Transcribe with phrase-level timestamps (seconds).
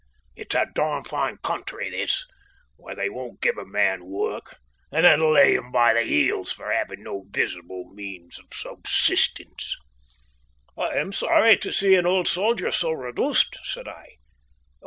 [0.35, 2.25] It's a darned fine country this,
[2.75, 4.57] where they won't give a man work,
[4.91, 9.75] and then lay him by the heels for having no visible means of subsistence."
[10.75, 14.15] "I am sorry to see an old soldier so reduced," said I.